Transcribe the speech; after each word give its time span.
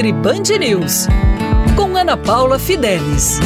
Nutri 0.00 0.12
Band 0.14 0.58
News, 0.58 1.06
com 1.76 1.94
Ana 1.94 2.16
Paula 2.16 2.58
Fidelis. 2.58 3.38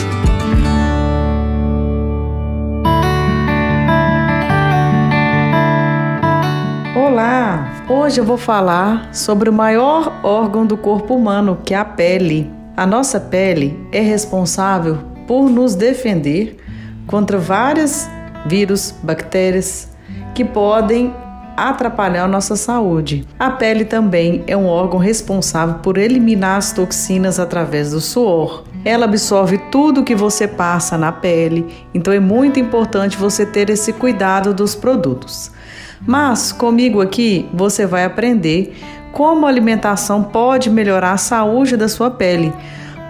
Olá! 6.95 7.83
Hoje 7.89 8.21
eu 8.21 8.25
vou 8.25 8.37
falar 8.37 9.13
sobre 9.13 9.51
o 9.51 9.53
maior 9.53 10.21
órgão 10.23 10.65
do 10.65 10.77
corpo 10.77 11.17
humano, 11.17 11.59
que 11.65 11.75
é 11.75 11.77
a 11.77 11.85
pele. 11.85 12.49
A 12.77 12.87
nossa 12.87 13.19
pele 13.19 13.77
é 13.91 14.01
responsável 14.01 15.01
por 15.27 15.51
nos 15.51 15.75
defender 15.75 16.57
contra 17.09 17.37
vários 17.37 18.07
vírus, 18.47 18.95
bactérias 19.03 19.91
que 20.37 20.45
podem 20.45 21.13
atrapalhar 21.57 22.29
nossa 22.29 22.57
saúde. 22.57 23.27
A 23.39 23.51
pele 23.51 23.85
também 23.85 24.43
é 24.47 24.57
um 24.57 24.67
órgão 24.67 24.99
responsável 24.99 25.77
por 25.77 25.99
eliminar 25.99 26.59
as 26.59 26.73
toxinas 26.73 27.39
através 27.39 27.91
do 27.91 28.01
suor. 28.01 28.65
Ela 28.85 29.07
absorve 29.07 29.59
tudo 29.71 30.05
que 30.05 30.15
você 30.15 30.47
passa 30.47 30.99
na 30.99 31.11
pele, 31.11 31.67
então 31.95 32.13
é 32.13 32.21
muito 32.21 32.61
importante 32.61 33.17
você 33.17 33.47
ter 33.47 33.71
esse 33.71 33.93
cuidado 33.93 34.53
dos 34.53 34.75
produtos. 34.75 35.51
Mas 36.07 36.53
comigo 36.53 37.01
aqui 37.01 37.49
você 37.55 37.87
vai 37.87 38.05
aprender 38.05 38.77
como 39.13 39.47
a 39.47 39.49
alimentação 39.49 40.23
pode 40.23 40.69
melhorar 40.69 41.13
a 41.13 41.17
saúde 41.17 41.77
da 41.77 41.89
sua 41.89 42.11
pele, 42.11 42.53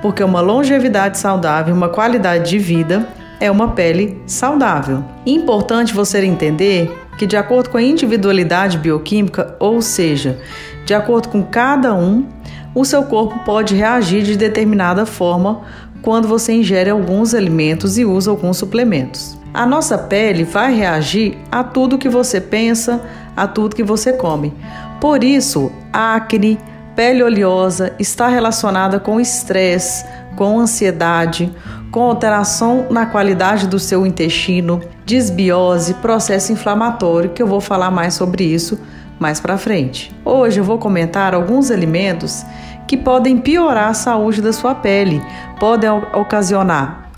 porque 0.00 0.22
uma 0.22 0.40
longevidade 0.40 1.18
saudável, 1.18 1.74
uma 1.74 1.88
qualidade 1.88 2.50
de 2.50 2.58
vida 2.58 3.08
é 3.40 3.50
uma 3.50 3.68
pele 3.68 4.22
saudável. 4.26 5.04
Importante 5.26 5.92
você 5.92 6.24
entender 6.24 7.03
que, 7.18 7.26
de 7.26 7.36
acordo 7.36 7.70
com 7.70 7.78
a 7.78 7.82
individualidade 7.82 8.78
bioquímica, 8.78 9.56
ou 9.58 9.80
seja, 9.80 10.38
de 10.84 10.94
acordo 10.94 11.28
com 11.28 11.42
cada 11.42 11.94
um, 11.94 12.26
o 12.74 12.84
seu 12.84 13.04
corpo 13.04 13.38
pode 13.44 13.74
reagir 13.74 14.22
de 14.22 14.36
determinada 14.36 15.06
forma 15.06 15.62
quando 16.02 16.28
você 16.28 16.52
ingere 16.52 16.90
alguns 16.90 17.34
alimentos 17.34 17.96
e 17.96 18.04
usa 18.04 18.30
alguns 18.30 18.58
suplementos. 18.58 19.38
A 19.54 19.64
nossa 19.64 19.96
pele 19.96 20.44
vai 20.44 20.74
reagir 20.74 21.38
a 21.50 21.62
tudo 21.62 21.96
que 21.96 22.08
você 22.08 22.40
pensa, 22.40 23.00
a 23.36 23.46
tudo 23.46 23.76
que 23.76 23.84
você 23.84 24.12
come. 24.12 24.52
Por 25.00 25.22
isso, 25.22 25.70
acne, 25.92 26.58
pele 26.96 27.22
oleosa 27.22 27.94
está 27.98 28.28
relacionada 28.28 28.98
com 28.98 29.20
estresse, 29.20 30.04
com 30.36 30.58
ansiedade, 30.58 31.54
com 31.94 32.02
alteração 32.02 32.88
na 32.90 33.06
qualidade 33.06 33.68
do 33.68 33.78
seu 33.78 34.04
intestino, 34.04 34.80
desbiose, 35.06 35.94
processo 35.94 36.52
inflamatório, 36.52 37.30
que 37.30 37.40
eu 37.40 37.46
vou 37.46 37.60
falar 37.60 37.88
mais 37.92 38.14
sobre 38.14 38.42
isso 38.42 38.80
mais 39.16 39.38
para 39.38 39.56
frente. 39.56 40.12
Hoje 40.24 40.58
eu 40.58 40.64
vou 40.64 40.76
comentar 40.76 41.32
alguns 41.32 41.70
alimentos 41.70 42.44
que 42.88 42.96
podem 42.96 43.38
piorar 43.38 43.90
a 43.90 43.94
saúde 43.94 44.42
da 44.42 44.52
sua 44.52 44.74
pele, 44.74 45.22
podem 45.60 45.88
ocasionar 45.88 47.12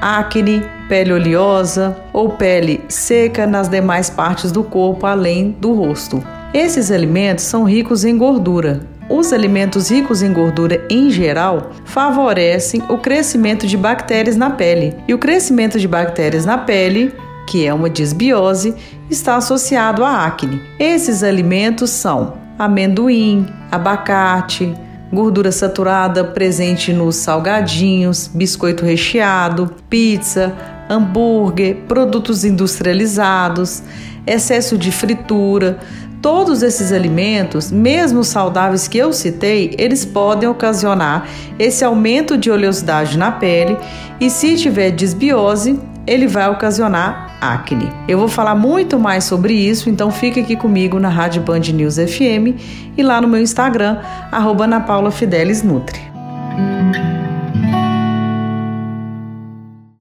acne, 0.00 0.62
pele 0.88 1.12
oleosa 1.12 1.94
ou 2.10 2.30
pele 2.30 2.82
seca 2.88 3.46
nas 3.46 3.68
demais 3.68 4.08
partes 4.08 4.50
do 4.50 4.64
corpo 4.64 5.04
além 5.04 5.50
do 5.60 5.74
rosto. 5.74 6.24
Esses 6.54 6.90
alimentos 6.90 7.44
são 7.44 7.64
ricos 7.64 8.02
em 8.02 8.16
gordura. 8.16 8.91
Os 9.12 9.32
alimentos 9.32 9.90
ricos 9.90 10.22
em 10.22 10.32
gordura 10.32 10.84
em 10.88 11.10
geral 11.10 11.70
favorecem 11.84 12.82
o 12.88 12.96
crescimento 12.96 13.66
de 13.66 13.76
bactérias 13.76 14.36
na 14.36 14.50
pele. 14.50 14.96
E 15.06 15.12
o 15.12 15.18
crescimento 15.18 15.78
de 15.78 15.86
bactérias 15.86 16.46
na 16.46 16.56
pele 16.56 17.12
que 17.46 17.66
é 17.66 17.74
uma 17.74 17.90
disbiose, 17.90 18.74
está 19.10 19.36
associado 19.36 20.04
à 20.04 20.24
acne. 20.24 20.60
Esses 20.78 21.22
alimentos 21.22 21.90
são 21.90 22.34
amendoim, 22.58 23.46
abacate, 23.70 24.74
gordura 25.12 25.52
saturada 25.52 26.24
presente 26.24 26.92
nos 26.92 27.16
salgadinhos, 27.16 28.30
biscoito 28.32 28.84
recheado, 28.84 29.70
pizza, 29.90 30.54
hambúrguer, 30.88 31.76
produtos 31.88 32.44
industrializados, 32.44 33.82
excesso 34.26 34.78
de 34.78 34.90
fritura. 34.90 35.78
Todos 36.22 36.62
esses 36.62 36.92
alimentos, 36.92 37.72
mesmo 37.72 38.22
saudáveis 38.22 38.86
que 38.86 38.96
eu 38.96 39.12
citei, 39.12 39.74
eles 39.76 40.04
podem 40.04 40.48
ocasionar 40.48 41.26
esse 41.58 41.84
aumento 41.84 42.38
de 42.38 42.48
oleosidade 42.48 43.18
na 43.18 43.32
pele 43.32 43.76
e 44.20 44.30
se 44.30 44.56
tiver 44.56 44.92
desbiose, 44.92 45.80
ele 46.06 46.28
vai 46.28 46.48
ocasionar 46.48 47.36
acne. 47.40 47.90
Eu 48.06 48.18
vou 48.18 48.28
falar 48.28 48.54
muito 48.54 49.00
mais 49.00 49.24
sobre 49.24 49.52
isso, 49.52 49.90
então 49.90 50.12
fica 50.12 50.40
aqui 50.40 50.54
comigo 50.54 51.00
na 51.00 51.08
Rádio 51.08 51.42
Band 51.42 51.58
News 51.58 51.96
FM 51.96 52.56
e 52.96 53.02
lá 53.02 53.20
no 53.20 53.26
meu 53.26 53.40
Instagram, 53.40 53.98
arroba 54.30 54.68